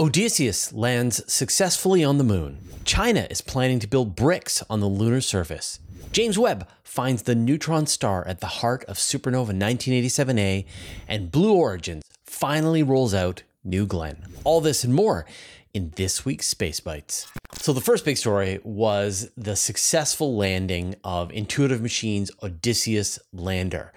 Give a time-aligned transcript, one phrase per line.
[0.00, 2.56] Odysseus lands successfully on the moon.
[2.86, 5.78] China is planning to build bricks on the lunar surface.
[6.10, 10.64] James Webb finds the neutron star at the heart of supernova 1987A,
[11.06, 14.24] and Blue Origins finally rolls out New Glenn.
[14.42, 15.26] All this and more
[15.74, 17.30] in this week's Space Bites.
[17.58, 23.92] So, the first big story was the successful landing of Intuitive Machines' Odysseus lander.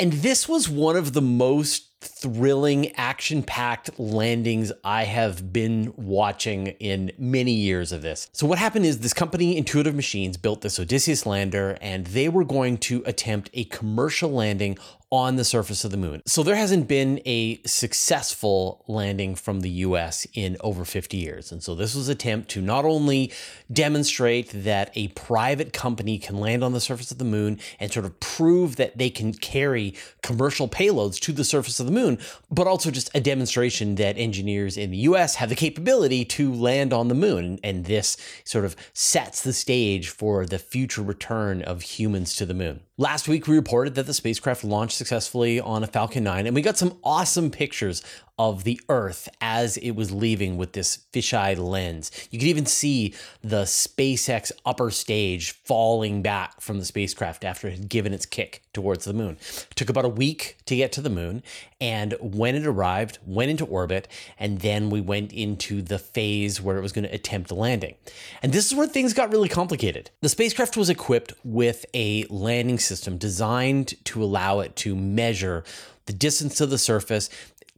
[0.00, 6.68] And this was one of the most thrilling, action packed landings I have been watching
[6.78, 8.28] in many years of this.
[8.32, 12.44] So, what happened is this company, Intuitive Machines, built this Odysseus lander and they were
[12.44, 14.78] going to attempt a commercial landing
[15.14, 16.20] on the surface of the moon.
[16.26, 21.52] So there hasn't been a successful landing from the US in over 50 years.
[21.52, 23.32] And so this was an attempt to not only
[23.72, 28.06] demonstrate that a private company can land on the surface of the moon and sort
[28.06, 32.18] of prove that they can carry commercial payloads to the surface of the moon,
[32.50, 36.92] but also just a demonstration that engineers in the US have the capability to land
[36.92, 37.60] on the moon.
[37.62, 42.54] And this sort of sets the stage for the future return of humans to the
[42.54, 42.80] moon.
[42.96, 46.62] Last week, we reported that the spacecraft launched successfully on a Falcon 9, and we
[46.62, 48.04] got some awesome pictures
[48.38, 52.10] of the Earth as it was leaving with this fisheye lens.
[52.30, 57.72] You could even see the SpaceX upper stage falling back from the spacecraft after it
[57.72, 59.36] had given its kick towards the moon.
[59.70, 61.42] It took about a week to get to the moon,
[61.80, 66.78] and when it arrived, went into orbit, and then we went into the phase where
[66.78, 67.94] it was going to attempt landing.
[68.42, 70.10] And this is where things got really complicated.
[70.20, 75.64] The spacecraft was equipped with a landing system designed to allow it to measure
[76.06, 77.30] the distance to the surface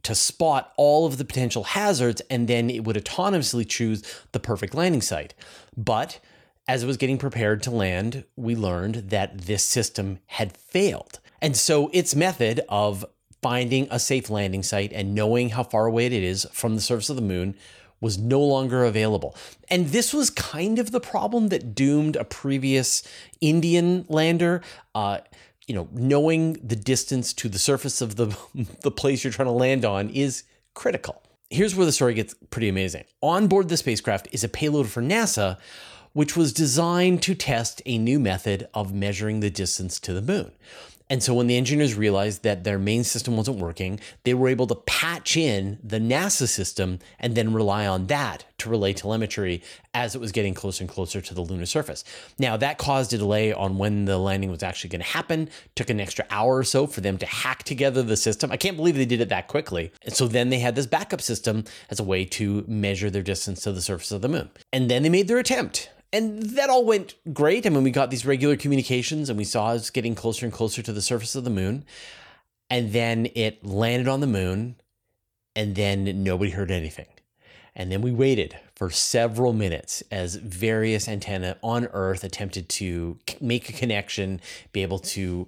[0.07, 4.73] to spot all of the potential hazards, and then it would autonomously choose the perfect
[4.73, 5.33] landing site.
[5.75, 6.21] But
[6.65, 11.19] as it was getting prepared to land, we learned that this system had failed.
[11.41, 13.05] And so its method of
[13.41, 17.09] finding a safe landing site and knowing how far away it is from the surface
[17.09, 17.53] of the moon
[17.99, 19.35] was no longer available.
[19.69, 23.03] And this was kind of the problem that doomed a previous
[23.41, 24.61] Indian lander.
[24.95, 25.19] Uh,
[25.67, 28.35] you know, knowing the distance to the surface of the,
[28.81, 31.21] the place you're trying to land on is critical.
[31.49, 33.03] Here's where the story gets pretty amazing.
[33.21, 35.57] On board the spacecraft is a payload for NASA,
[36.13, 40.51] which was designed to test a new method of measuring the distance to the moon.
[41.09, 44.67] And so when the engineers realized that their main system wasn't working, they were able
[44.67, 49.61] to patch in the NASA system and then rely on that to relay telemetry
[49.93, 52.03] as it was getting closer and closer to the lunar surface.
[52.37, 55.49] Now, that caused a delay on when the landing was actually going to happen.
[55.75, 58.51] Took an extra hour or so for them to hack together the system.
[58.51, 59.91] I can't believe they did it that quickly.
[60.03, 63.61] And so then they had this backup system as a way to measure their distance
[63.61, 64.49] to the surface of the moon.
[64.73, 65.89] And then they made their attempt.
[66.13, 67.65] And that all went great.
[67.65, 70.81] I mean, we got these regular communications and we saw us getting closer and closer
[70.81, 71.85] to the surface of the moon.
[72.69, 74.75] And then it landed on the moon,
[75.55, 77.07] and then nobody heard anything.
[77.75, 83.69] And then we waited for several minutes as various antenna on Earth attempted to make
[83.69, 84.41] a connection,
[84.73, 85.47] be able to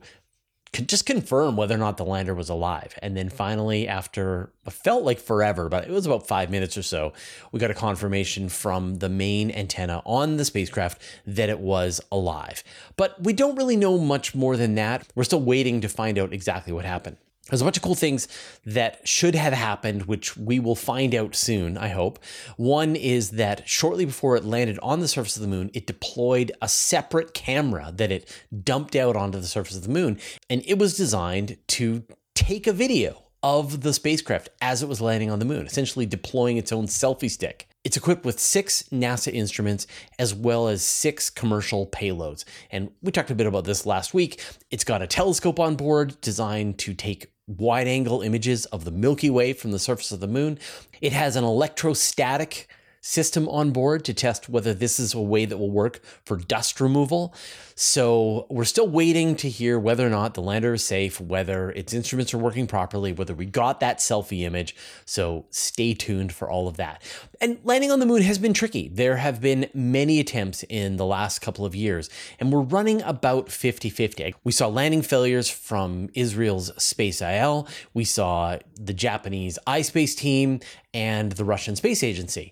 [0.74, 2.98] just confirm whether or not the lander was alive.
[3.02, 3.36] And then mm-hmm.
[3.36, 7.14] finally, after it felt like forever, but it was about five minutes or so,
[7.52, 12.64] we got a confirmation from the main antenna on the spacecraft that it was alive.
[12.98, 15.08] But we don't really know much more than that.
[15.16, 17.18] We're still waiting to find out exactly what happened.
[17.50, 18.28] There's a bunch of cool things
[18.66, 22.20] that should have happened, which we will find out soon, I hope.
[22.58, 26.52] One is that shortly before it landed on the surface of the moon, it deployed
[26.62, 28.32] a separate camera that it
[28.64, 30.20] dumped out onto the surface of the moon.
[30.50, 32.04] And it was designed to
[32.36, 36.58] take a video of the spacecraft as it was landing on the moon, essentially deploying
[36.58, 37.68] its own selfie stick.
[37.86, 39.88] It's equipped with six NASA instruments
[40.20, 42.44] as well as six commercial payloads.
[42.72, 44.44] And we talked a bit about this last week.
[44.70, 49.30] It's got a telescope on board designed to take wide angle images of the Milky
[49.30, 50.60] Way from the surface of the moon.
[51.02, 52.68] It has an electrostatic
[53.02, 56.82] system on board to test whether this is a way that will work for dust
[56.82, 57.34] removal.
[57.76, 61.94] So we're still waiting to hear whether or not the lander is safe, whether its
[61.94, 64.76] instruments are working properly, whether we got that selfie image.
[65.06, 67.02] So stay tuned for all of that.
[67.40, 68.90] And landing on the moon has been tricky.
[68.90, 72.10] There have been many attempts in the last couple of years,
[72.40, 74.36] and we're running about 50 50.
[74.44, 80.60] We saw landing failures from Israel's Space IL, we saw the Japanese iSpace team,
[80.94, 82.52] and the Russian Space Agency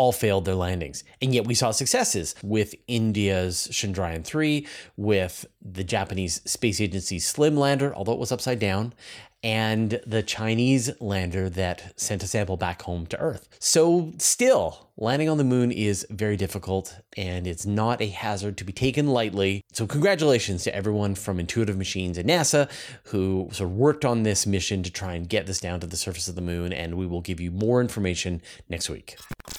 [0.00, 1.04] all failed their landings.
[1.20, 4.66] And yet we saw successes with India's Chandrayaan 3,
[4.96, 8.94] with the Japanese Space Agency's Slim lander, although it was upside down,
[9.42, 13.48] and the Chinese lander that sent a sample back home to Earth.
[13.58, 18.64] So, still, landing on the moon is very difficult and it's not a hazard to
[18.64, 19.64] be taken lightly.
[19.72, 22.70] So, congratulations to everyone from Intuitive Machines and NASA
[23.04, 25.96] who sort of worked on this mission to try and get this down to the
[25.96, 26.72] surface of the moon.
[26.72, 29.16] And we will give you more information next week.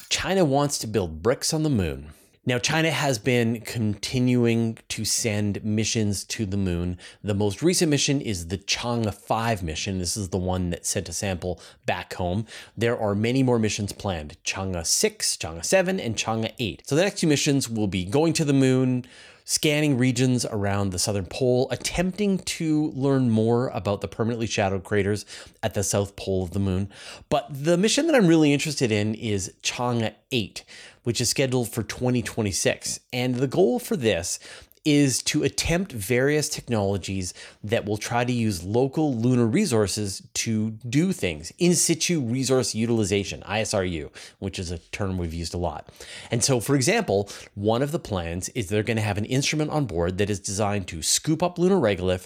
[0.10, 2.14] China wants to build bricks on the moon.
[2.44, 6.98] Now, China has been continuing to send missions to the moon.
[7.24, 10.00] The most recent mission is the Chang'e 5 mission.
[10.00, 12.48] This is the one that sent a sample back home.
[12.76, 16.82] There are many more missions planned Chang'e 6, Chang'e 7, and Chang'e 8.
[16.88, 19.06] So the next two missions will be going to the moon,
[19.46, 25.28] scanning regions around the southern pole, attempting to learn more about the permanently shadowed craters
[25.62, 26.90] at the south pole of the moon.
[27.30, 30.64] But the mission that I'm really interested in is Chang'e 8
[31.04, 33.00] which is scheduled for 2026.
[33.12, 34.40] And the goal for this
[34.84, 37.34] is to attempt various technologies
[37.64, 41.54] that will try to use local lunar resources to do things.
[41.60, 44.10] In situ resource utilization, ISRU,
[44.40, 45.90] which is a term we've used a lot.
[46.32, 49.70] And so, for example, one of the plans is they're going to have an instrument
[49.70, 52.26] on board that is designed to scoop up lunar regolith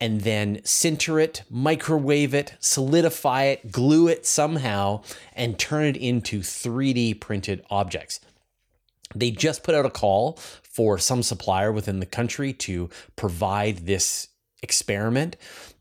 [0.00, 5.02] and then sinter it, microwave it, solidify it, glue it somehow,
[5.34, 8.20] and turn it into 3D printed objects.
[9.14, 14.28] They just put out a call for some supplier within the country to provide this
[14.62, 15.36] experiment.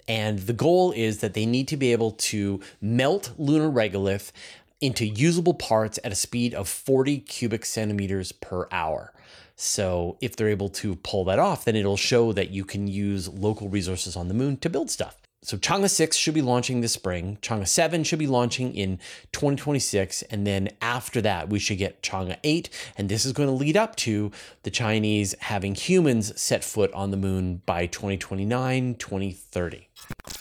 [0.08, 4.32] And the goal is that they need to be able to melt lunar regolith
[4.82, 9.14] into usable parts at a speed of 40 cubic centimeters per hour.
[9.56, 13.30] So if they're able to pull that off, then it'll show that you can use
[13.30, 15.18] local resources on the moon to build stuff.
[15.44, 17.38] So Chang'e 6 should be launching this spring.
[17.42, 18.98] Chang'e 7 should be launching in
[19.34, 20.22] 2026.
[20.24, 22.70] And then after that, we should get Chang'e 8.
[22.98, 24.32] And this is going to lead up to
[24.64, 29.90] the Chinese having humans set foot on the moon by 2029, 2030.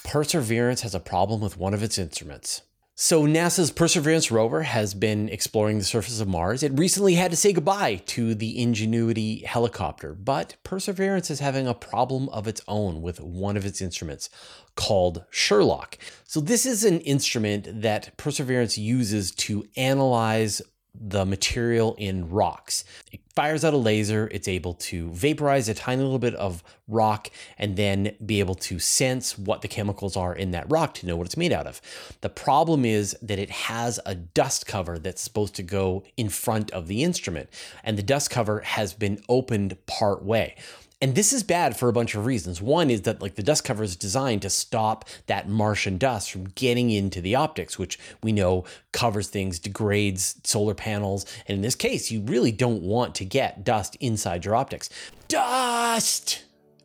[0.05, 2.62] Perseverance has a problem with one of its instruments.
[2.94, 6.62] So, NASA's Perseverance rover has been exploring the surface of Mars.
[6.62, 11.72] It recently had to say goodbye to the Ingenuity helicopter, but Perseverance is having a
[11.72, 14.28] problem of its own with one of its instruments
[14.74, 15.96] called SHERLOC.
[16.24, 20.60] So, this is an instrument that Perseverance uses to analyze
[20.94, 22.84] the material in rocks.
[23.12, 27.30] It fires out a laser, it's able to vaporize a tiny little bit of rock
[27.58, 31.16] and then be able to sense what the chemicals are in that rock to know
[31.16, 31.80] what it's made out of.
[32.20, 36.70] The problem is that it has a dust cover that's supposed to go in front
[36.72, 37.48] of the instrument,
[37.82, 40.56] and the dust cover has been opened part way.
[41.02, 42.62] And this is bad for a bunch of reasons.
[42.62, 46.44] One is that like the dust cover is designed to stop that Martian dust from
[46.50, 51.26] getting into the optics, which we know covers things, degrades solar panels.
[51.49, 54.90] And in this case, you really don't want to get dust inside your optics.
[55.26, 56.44] Dust!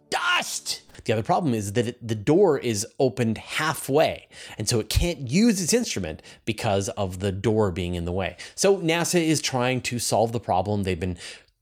[0.09, 0.81] Dust!
[1.05, 4.27] The other problem is that it, the door is opened halfway,
[4.57, 8.35] and so it can't use its instrument because of the door being in the way.
[8.55, 10.83] So NASA is trying to solve the problem.
[10.83, 11.17] They've been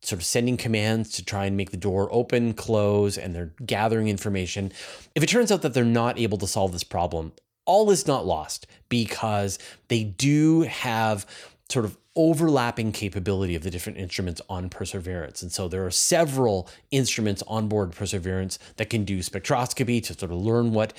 [0.06, 4.08] sort of sending commands to try and make the door open, close, and they're gathering
[4.08, 4.72] information.
[5.16, 7.34] If it turns out that they're not able to solve this problem,
[7.66, 9.58] all is not lost because
[9.88, 11.26] they do have
[11.70, 15.42] sort of overlapping capability of the different instruments on Perseverance.
[15.42, 20.32] And so there are several instruments on board Perseverance that can do spectroscopy to sort
[20.32, 20.94] of learn what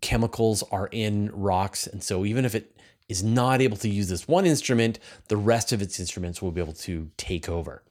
[0.00, 1.86] chemicals are in rocks.
[1.86, 2.76] And so even if it
[3.08, 4.98] is not able to use this one instrument,
[5.28, 7.82] the rest of its instruments will be able to take over.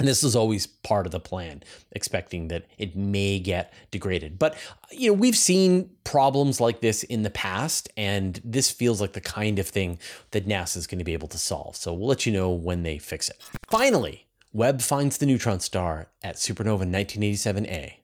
[0.00, 1.62] And this is always part of the plan,
[1.92, 4.38] expecting that it may get degraded.
[4.40, 4.56] But
[4.90, 9.20] you know, we've seen problems like this in the past, and this feels like the
[9.20, 9.98] kind of thing
[10.32, 11.76] that NASA is going to be able to solve.
[11.76, 13.40] So we'll let you know when they fix it.
[13.70, 17.94] Finally, Webb finds the neutron star at supernova 1987A.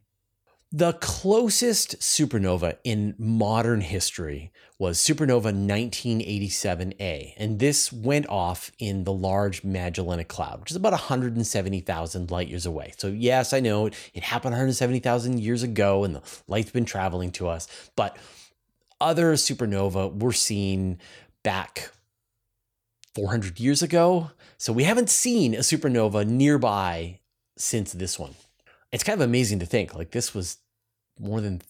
[0.73, 9.13] The closest supernova in modern history was supernova 1987A, and this went off in the
[9.13, 12.93] Large Magellanic Cloud, which is about 170,000 light years away.
[12.99, 17.49] So, yes, I know it, happened 170,000 years ago, and the light's been traveling to
[17.49, 18.17] us, but
[19.01, 21.01] other supernova were seen
[21.43, 21.91] back
[23.17, 24.31] 400 years ago.
[24.57, 27.19] So, we haven't seen a supernova nearby
[27.57, 28.37] since this one
[28.93, 30.59] it's kind of amazing to think like this was
[31.19, 31.61] more than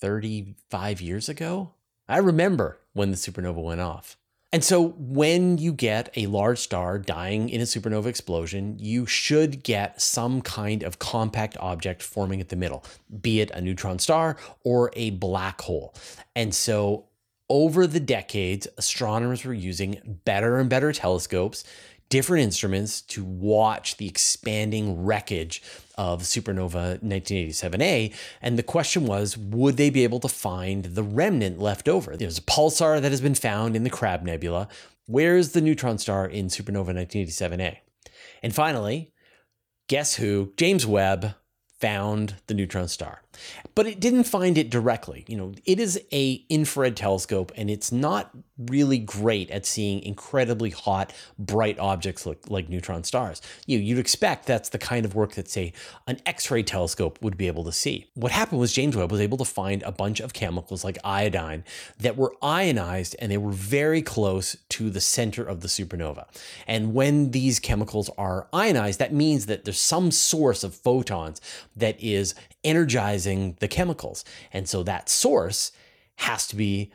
[0.00, 1.70] 35 years ago.
[2.08, 4.16] I remember when the supernova went off.
[4.52, 9.62] And so, when you get a large star dying in a supernova explosion, you should
[9.62, 12.84] get some kind of compact object forming at the middle,
[13.20, 15.94] be it a neutron star or a black hole.
[16.34, 17.06] And so,
[17.48, 21.62] over the decades, astronomers were using better and better telescopes
[22.10, 25.62] different instruments to watch the expanding wreckage
[25.96, 28.12] of supernova 1987A.
[28.42, 32.16] And the question was, would they be able to find the remnant left over?
[32.16, 34.68] There's a pulsar that has been found in the Crab Nebula.
[35.06, 37.78] Where's the neutron star in supernova 1987A?
[38.42, 39.12] And finally,
[39.88, 40.52] guess who?
[40.56, 41.34] James Webb
[41.78, 43.22] found the neutron star
[43.74, 45.24] but it didn't find it directly.
[45.28, 48.30] You know it is a infrared telescope and it's not
[48.68, 53.40] really great at seeing incredibly hot bright objects like, like neutron stars.
[53.66, 55.72] You know, you'd expect that's the kind of work that say
[56.06, 58.06] an x-ray telescope would be able to see.
[58.14, 61.64] What happened was james webb was able to find a bunch of chemicals like iodine
[61.98, 66.26] that were ionized and they were very close to the center of the supernova.
[66.66, 71.40] And when these chemicals are ionized that means that there's some source of photons
[71.76, 73.29] that is energizing
[73.60, 74.24] the chemicals.
[74.52, 75.72] And so that source
[76.16, 76.92] has to be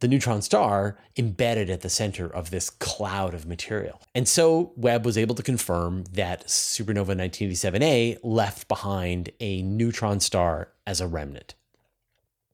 [0.00, 4.02] the neutron star embedded at the center of this cloud of material.
[4.14, 10.72] And so Webb was able to confirm that supernova 1987A left behind a neutron star
[10.86, 11.54] as a remnant.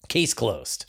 [0.09, 0.87] Case closed.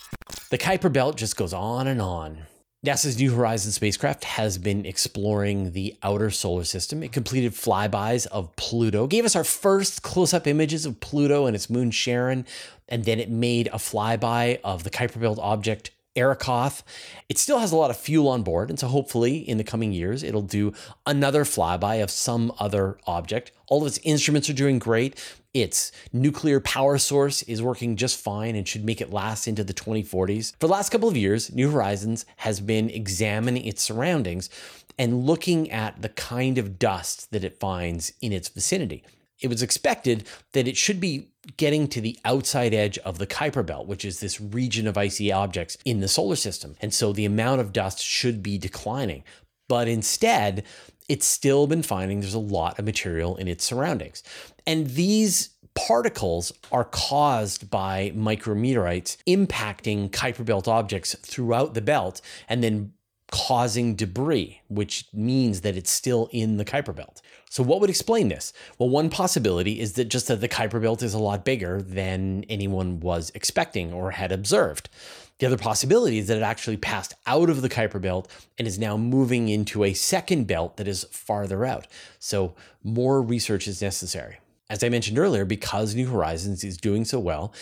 [0.50, 2.44] The Kuiper Belt just goes on and on.
[2.86, 7.02] NASA's New Horizons spacecraft has been exploring the outer solar system.
[7.02, 11.56] It completed flybys of Pluto, gave us our first close up images of Pluto and
[11.56, 12.46] its moon Charon,
[12.90, 16.84] and then it made a flyby of the Kuiper Belt object Arrokoth.
[17.30, 19.94] It still has a lot of fuel on board, and so hopefully in the coming
[19.94, 20.74] years it'll do
[21.06, 23.54] another flyby of some other object.
[23.68, 25.18] All of its instruments are doing great.
[25.54, 29.74] Its nuclear power source is working just fine and should make it last into the
[29.74, 30.54] 2040s.
[30.54, 34.50] For the last couple of years, New Horizons has been examining its surroundings
[34.98, 39.04] and looking at the kind of dust that it finds in its vicinity.
[39.42, 43.66] It was expected that it should be getting to the outside edge of the Kuiper
[43.66, 46.76] Belt, which is this region of icy objects in the solar system.
[46.82, 49.24] And so the amount of dust should be declining.
[49.68, 50.64] But instead,
[51.10, 54.24] it's still been finding there's a lot of material in its surroundings.
[54.66, 62.64] And these particles are caused by micrometeorites impacting Kuiper Belt objects throughout the belt and
[62.64, 62.94] then
[63.32, 67.20] causing debris, which means that it's still in the Kuiper Belt.
[67.50, 68.54] So what would explain this?
[68.78, 72.46] Well, one possibility is that just that the Kuiper Belt is a lot bigger than
[72.48, 74.88] anyone was expecting or had observed.
[75.40, 78.80] The other possibility is that it actually passed out of the Kuiper Belt and is
[78.80, 81.88] now moving into a second belt that is farther out.
[82.20, 84.38] So more research is necessary.
[84.70, 87.54] As I mentioned earlier, because New Horizons is doing so well,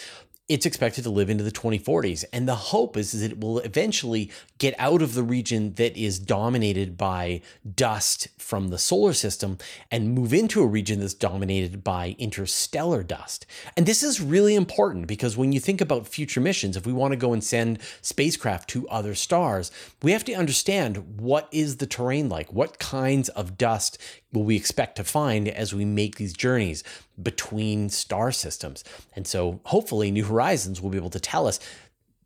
[0.48, 2.26] it's expected to live into the 2040s.
[2.34, 5.96] And the hope is, is that it will eventually get out of the region that
[5.96, 7.42] is dominated by
[7.76, 9.58] dust from the solar system
[9.90, 13.46] and move into a region that's dominated by interstellar dust.
[13.78, 17.14] And this is really important because when you think about future missions, if we want
[17.14, 19.72] to go and send spacecraft to other stars,
[20.04, 22.52] we have to understand what is the terrain like?
[22.52, 23.98] What kinds of dust
[24.34, 26.84] will we expect to find as we make these journeys
[27.22, 28.84] between star systems?
[29.16, 31.60] And so hopefully New Horizons will be able to tell us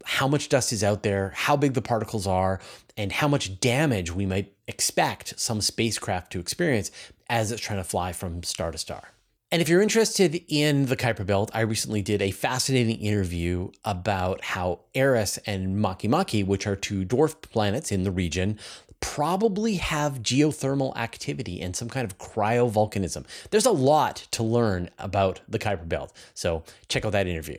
[0.03, 2.59] how much dust is out there, how big the particles are,
[2.95, 6.91] and how much damage we might expect some spacecraft to experience
[7.27, 9.09] as it's trying to fly from star to star.
[9.51, 14.43] And if you're interested in the Kuiper Belt, I recently did a fascinating interview about
[14.43, 18.59] how Eris and Makemake, which are two dwarf planets in the region,
[19.05, 23.23] probably have geothermal activity and some kind of cryovolcanism.
[23.51, 27.57] There's a lot to learn about the Kuiper Belt, so check out that interview.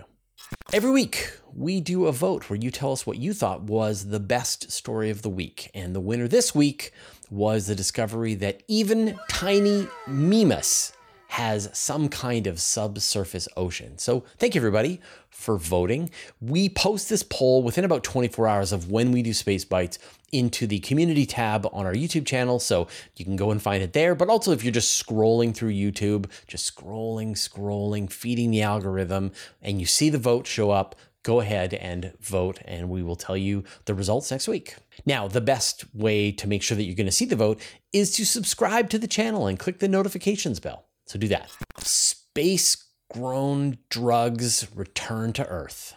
[0.73, 4.21] Every week, we do a vote where you tell us what you thought was the
[4.21, 5.71] best story of the week.
[5.73, 6.93] And the winner this week
[7.31, 10.93] was the discovery that even tiny Mimas
[11.29, 13.99] has some kind of subsurface ocean.
[13.99, 16.11] So thank you, everybody, for voting.
[16.41, 19.99] We post this poll within about 24 hours of when we do Space Bites
[20.33, 22.59] into the community tab on our YouTube channel.
[22.59, 24.15] So you can go and find it there.
[24.15, 29.81] But also, if you're just scrolling through YouTube, just scrolling, scrolling, feeding the algorithm, and
[29.81, 33.65] you see the vote show up, go ahead and vote, and we will tell you
[33.87, 34.77] the results next week.
[35.05, 37.61] Now, the best way to make sure that you're going to see the vote
[37.93, 40.86] is to subscribe to the channel and click the notifications bell.
[41.07, 41.51] So do that.
[41.79, 45.97] Space grown drugs return to Earth.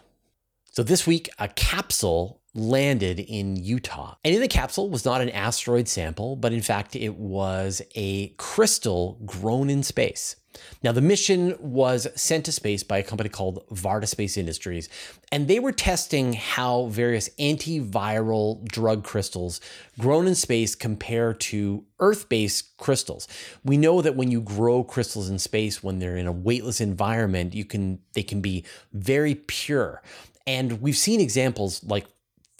[0.70, 4.16] So this week, a capsule landed in Utah.
[4.24, 8.28] And in the capsule was not an asteroid sample, but in fact, it was a
[8.38, 10.36] crystal grown in space.
[10.82, 14.88] Now, the mission was sent to space by a company called Varda Space Industries,
[15.30, 19.60] and they were testing how various antiviral drug crystals
[19.98, 23.28] grown in space compare to Earth based crystals.
[23.64, 27.54] We know that when you grow crystals in space, when they're in a weightless environment,
[27.54, 30.02] you can they can be very pure.
[30.46, 32.06] And we've seen examples like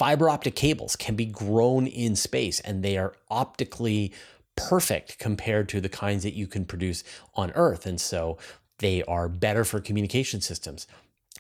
[0.01, 4.11] fiber optic cables can be grown in space and they are optically
[4.57, 7.05] perfect compared to the kinds that you can produce
[7.35, 7.85] on Earth.
[7.85, 8.39] And so
[8.79, 10.87] they are better for communication systems.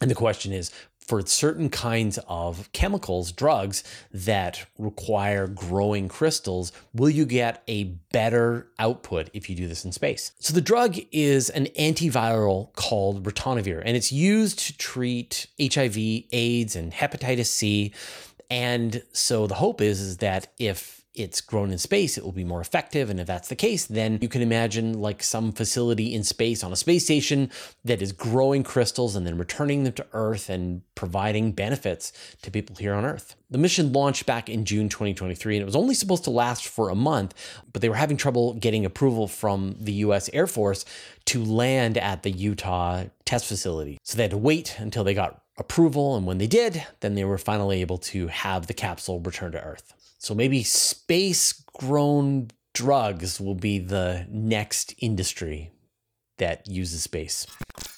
[0.02, 0.70] And the question is
[1.10, 8.68] for certain kinds of chemicals, drugs that require growing crystals, will you get a better
[8.78, 10.32] output if you do this in space?
[10.38, 15.96] So the drug is an antiviral called ritonavir, and it's used to treat HIV,
[16.30, 17.92] AIDS, and hepatitis C.
[18.50, 22.44] And so the hope is, is that if it's grown in space, it will be
[22.44, 23.10] more effective.
[23.10, 26.72] And if that's the case, then you can imagine like some facility in space on
[26.72, 27.50] a space station
[27.84, 32.76] that is growing crystals and then returning them to Earth and providing benefits to people
[32.76, 33.34] here on Earth.
[33.50, 36.90] The mission launched back in June 2023 and it was only supposed to last for
[36.90, 37.34] a month,
[37.72, 40.84] but they were having trouble getting approval from the US Air Force
[41.26, 43.98] to land at the Utah test facility.
[44.04, 46.16] So they had to wait until they got approval.
[46.16, 49.62] And when they did, then they were finally able to have the capsule return to
[49.62, 49.94] Earth.
[50.18, 55.70] So maybe space grown drugs will be the next industry
[56.38, 57.46] that uses space.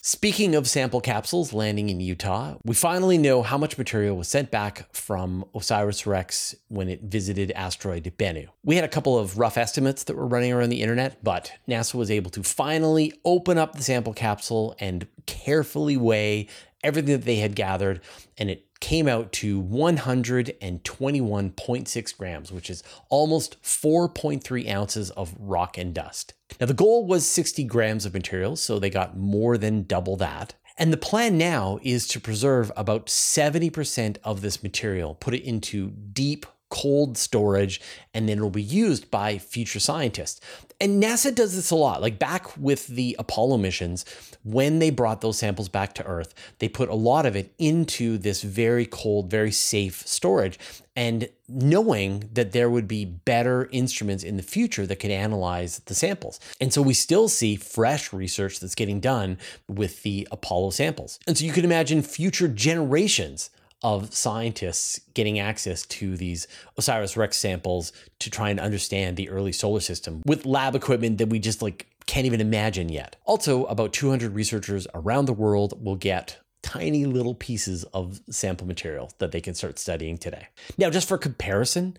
[0.05, 4.51] Speaking of sample capsules landing in Utah, we finally know how much material was sent
[4.51, 8.49] back from OSIRIS REx when it visited asteroid Bennu.
[8.65, 11.95] We had a couple of rough estimates that were running around the internet, but NASA
[11.95, 16.49] was able to finally open up the sample capsule and carefully weigh
[16.83, 18.01] everything that they had gathered,
[18.37, 25.95] and it came out to 121.6 grams, which is almost 4.3 ounces of rock and
[25.95, 26.35] dust.
[26.61, 30.55] Now, the goal was 60 grams of material, so they got more than double that.
[30.77, 35.91] And the plan now is to preserve about 70% of this material, put it into
[35.91, 37.83] deep cold storage,
[38.15, 40.41] and then it'll be used by future scientists.
[40.81, 42.01] And NASA does this a lot.
[42.01, 44.07] Like back with the Apollo missions,
[44.43, 48.17] when they brought those samples back to Earth, they put a lot of it into
[48.17, 50.59] this very cold, very safe storage.
[50.97, 55.95] And knowing that there would be better instruments in the future that could analyze the
[55.95, 56.41] samples.
[56.59, 59.37] And so we still see fresh research that's getting done
[59.69, 61.19] with the Apollo samples.
[61.27, 63.51] And so you can imagine future generations
[63.83, 66.47] of scientists getting access to these
[66.79, 71.29] OSIRIS REx samples to try and understand the early solar system with lab equipment that
[71.29, 73.17] we just like can't even imagine yet.
[73.25, 79.13] Also, about 200 researchers around the world will get tiny little pieces of sample material
[79.19, 80.49] that they can start studying today.
[80.79, 81.97] Now, just for comparison,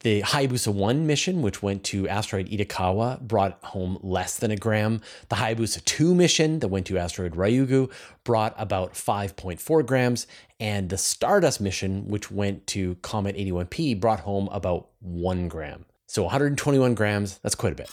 [0.00, 5.00] the Hayabusa 1 mission, which went to asteroid Itokawa, brought home less than a gram.
[5.28, 7.90] The Hayabusa 2 mission that went to asteroid Ryugu
[8.24, 10.26] brought about 5.4 grams.
[10.60, 15.84] And the Stardust mission, which went to Comet 81P, brought home about 1 gram.
[16.06, 17.90] So 121 grams, that's quite a bit.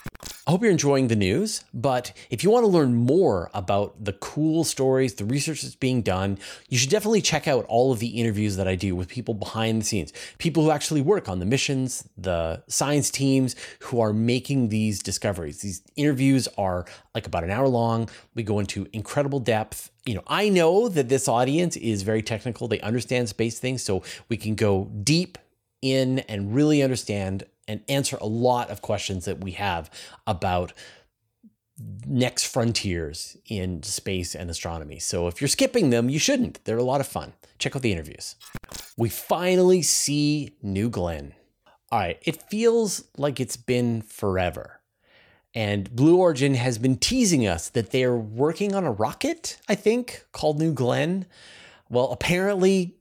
[0.48, 4.14] I hope you're enjoying the news, but if you want to learn more about the
[4.14, 6.38] cool stories, the research that's being done,
[6.70, 9.82] you should definitely check out all of the interviews that I do with people behind
[9.82, 14.70] the scenes, people who actually work on the missions, the science teams who are making
[14.70, 15.62] these discoveries.
[15.62, 18.08] These interviews are like about an hour long.
[18.36, 22.68] We go into incredible depth you know, I know that this audience is very technical.
[22.68, 25.40] They understand space things, so we can go deep
[25.82, 29.90] in and really understand and answer a lot of questions that we have
[30.28, 30.74] about
[32.06, 35.00] next frontiers in space and astronomy.
[35.00, 36.64] So if you're skipping them, you shouldn't.
[36.64, 37.34] They're a lot of fun.
[37.58, 38.36] Check out the interviews.
[38.98, 41.34] We finally see New Glenn.
[41.92, 44.80] All right, it feels like it's been forever.
[45.54, 50.26] And Blue Origin has been teasing us that they're working on a rocket, I think,
[50.34, 51.26] called New Glenn.
[51.90, 52.96] Well, apparently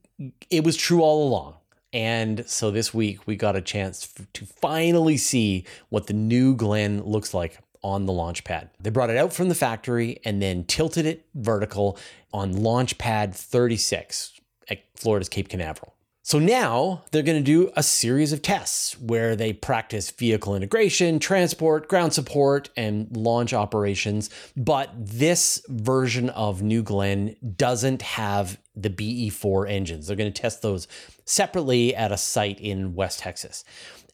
[0.49, 1.55] it was true all along.
[1.95, 7.01] And so this week we got a chance to finally see what the new Glenn
[7.03, 8.69] looks like on the launch pad.
[8.81, 11.97] They brought it out from the factory and then tilted it vertical
[12.33, 14.33] on launch pad 36
[14.69, 15.94] at Florida's Cape Canaveral.
[16.27, 21.19] So now they're going to do a series of tests where they practice vehicle integration,
[21.19, 24.31] transport, ground support, and launch operations.
[24.57, 30.07] But this version of New Glenn doesn't have the BE4 engines.
[30.07, 30.87] They're going to test those
[31.25, 33.63] separately at a site in West Texas.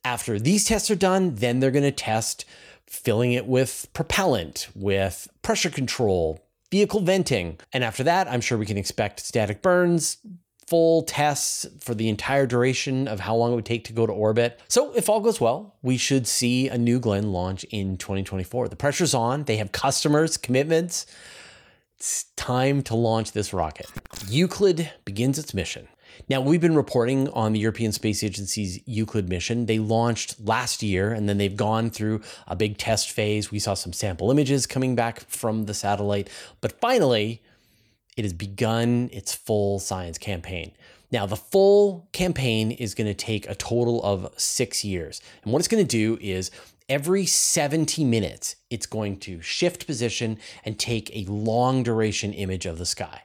[0.04, 2.44] After these tests are done, then they're going to test
[2.88, 7.58] filling it with propellant, with pressure control, vehicle venting.
[7.72, 10.18] And after that, I'm sure we can expect static burns,
[10.72, 14.14] full tests for the entire duration of how long it would take to go to
[14.14, 14.58] orbit.
[14.70, 18.70] So, if all goes well, we should see a new Glenn launch in 2024.
[18.70, 21.08] The pressure's on, they have customers, commitments.
[21.98, 23.88] It's time to launch this rocket.
[24.30, 25.90] Euclid begins its mission.
[26.30, 29.66] Now, we've been reporting on the European Space Agency's Euclid mission.
[29.66, 33.52] They launched last year and then they've gone through a big test phase.
[33.52, 36.30] We saw some sample images coming back from the satellite.
[36.62, 37.42] But finally,
[38.18, 40.72] it has begun its full science campaign.
[41.12, 45.22] Now, the full campaign is going to take a total of six years.
[45.44, 46.52] And what it's going to do is
[46.88, 52.78] every 70 minutes, it's going to shift position and take a long duration image of
[52.78, 53.24] the sky.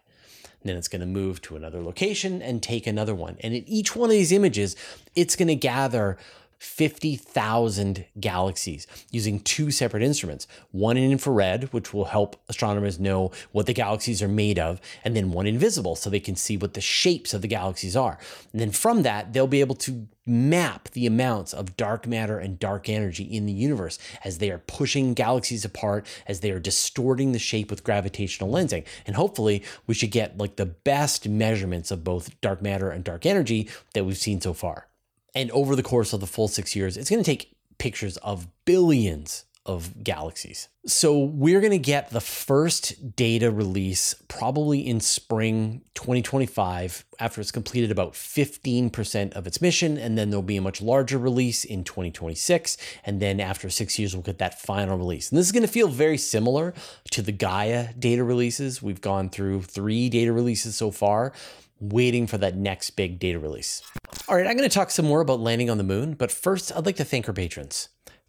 [0.60, 3.36] And then it's going to move to another location and take another one.
[3.40, 4.74] And in each one of these images,
[5.14, 6.18] it's going to gather
[6.58, 13.66] 50,000 galaxies using two separate instruments one in infrared, which will help astronomers know what
[13.66, 16.80] the galaxies are made of, and then one invisible, so they can see what the
[16.80, 18.18] shapes of the galaxies are.
[18.52, 22.58] And then from that, they'll be able to map the amounts of dark matter and
[22.58, 27.32] dark energy in the universe as they are pushing galaxies apart, as they are distorting
[27.32, 28.84] the shape with gravitational lensing.
[29.06, 33.26] And hopefully, we should get like the best measurements of both dark matter and dark
[33.26, 34.88] energy that we've seen so far.
[35.36, 38.48] And over the course of the full six years, it's going to take pictures of
[38.64, 40.68] billions of galaxies.
[40.86, 47.50] So we're going to get the first data release probably in spring 2025 after it's
[47.50, 49.98] completed about 15% of its mission.
[49.98, 52.78] And then there'll be a much larger release in 2026.
[53.04, 55.30] And then after six years, we'll get that final release.
[55.30, 56.72] And this is going to feel very similar
[57.10, 58.80] to the Gaia data releases.
[58.80, 61.32] We've gone through three data releases so far
[61.80, 63.82] waiting for that next big data release.
[64.28, 66.74] All right, I'm going to talk some more about landing on the moon, but first,
[66.74, 67.88] I'd like to thank our patrons.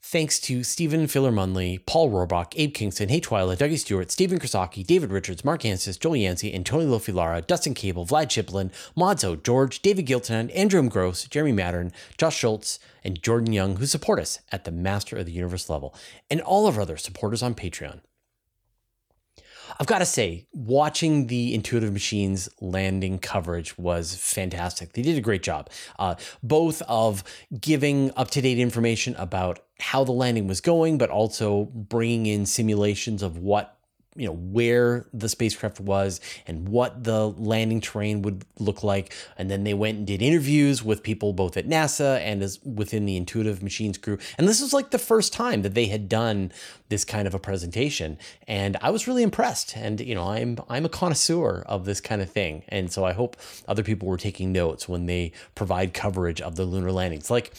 [0.10, 4.86] Thanks to Stephen Filler Munley, Paul Rohrbach, Abe Kingston, Hey Twyla, Dougie Stewart, Stephen Krasaki,
[4.86, 10.06] David Richards, Mark Ansis, Joel Yancey, Antonio Lofilara, Dustin Cable, Vlad Chiplin, Modzo, George, David
[10.06, 10.88] Gilton, Andrew M.
[10.88, 15.26] Gross, Jeremy Mattern, Josh Schultz, and Jordan Young, who support us at the Master of
[15.26, 15.94] the Universe level,
[16.30, 18.00] and all of our other supporters on Patreon.
[19.80, 24.94] I've got to say, watching the Intuitive Machines landing coverage was fantastic.
[24.94, 27.24] They did a great job, uh, both of
[27.60, 32.46] giving up to date information about how the landing was going, but also bringing in
[32.46, 33.77] simulations of what
[34.18, 39.14] you know where the spacecraft was and what the landing terrain would look like.
[39.38, 43.06] And then they went and did interviews with people both at NASA and as within
[43.06, 44.18] the intuitive machines crew.
[44.38, 46.52] And this was like the first time that they had done
[46.90, 48.18] this kind of a presentation.
[48.48, 49.78] And I was really impressed.
[49.78, 52.64] And you know I'm I'm a connoisseur of this kind of thing.
[52.70, 56.66] And so I hope other people were taking notes when they provide coverage of the
[56.66, 57.30] lunar landings.
[57.30, 57.54] Like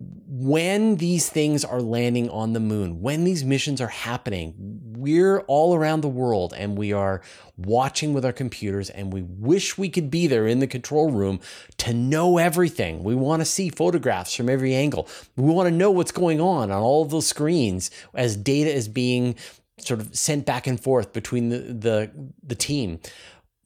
[0.00, 4.54] when these things are landing on the moon, when these missions are happening,
[4.96, 7.20] we're all around the world and we are
[7.58, 11.40] watching with our computers and we wish we could be there in the control room
[11.76, 13.04] to know everything.
[13.04, 15.06] We want to see photographs from every angle.
[15.36, 18.88] We want to know what's going on on all of those screens as data is
[18.88, 19.36] being
[19.78, 22.10] sort of sent back and forth between the, the,
[22.42, 23.00] the team.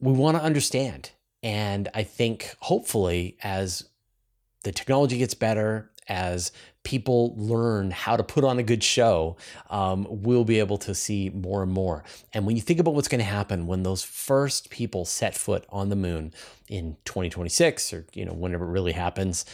[0.00, 1.12] We want to understand.
[1.44, 3.84] And I think hopefully as
[4.64, 9.36] the technology gets better, as people learn how to put on a good show,
[9.70, 12.04] um, we'll be able to see more and more.
[12.32, 15.64] And when you think about what's going to happen when those first people set foot
[15.70, 16.32] on the moon
[16.68, 19.44] in 2026 or you know whenever it really happens,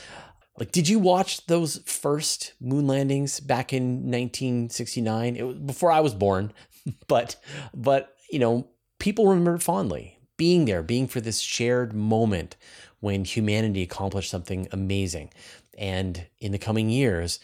[0.58, 5.36] like did you watch those first moon landings back in 1969?
[5.36, 6.52] It was before I was born,
[7.08, 7.36] but
[7.72, 12.56] but you know people remember fondly being there, being for this shared moment
[13.00, 15.30] when humanity accomplished something amazing.
[15.76, 17.40] And in the coming years,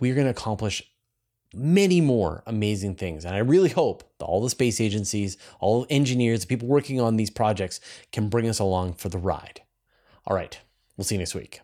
[0.00, 0.82] we're going to accomplish
[1.54, 3.24] many more amazing things.
[3.24, 7.16] And I really hope that all the space agencies, all engineers, the people working on
[7.16, 9.62] these projects can bring us along for the ride.
[10.26, 10.58] All right,
[10.96, 11.60] we'll see you next week.